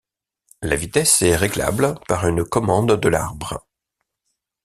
La 0.63 0.75
vitesse 0.75 1.21
est 1.21 1.35
réglable 1.35 1.93
par 2.07 2.25
une 2.25 2.43
commande 2.43 2.95
de 2.99 3.07
l'arbre. 3.07 3.67